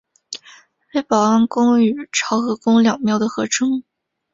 [0.95, 3.83] 为保安宫与潮和宫两庙的合称。